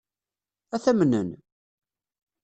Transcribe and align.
Ad 0.75 0.81
t-amnen? 0.83 1.29